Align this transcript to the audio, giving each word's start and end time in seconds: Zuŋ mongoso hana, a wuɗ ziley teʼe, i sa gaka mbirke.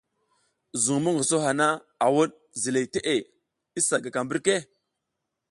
Zuŋ 0.83 0.99
mongoso 1.03 1.37
hana, 1.45 1.67
a 2.05 2.07
wuɗ 2.15 2.31
ziley 2.61 2.85
teʼe, 2.93 3.15
i 3.77 3.79
sa 3.87 3.95
gaka 4.03 4.19
mbirke. 4.25 4.55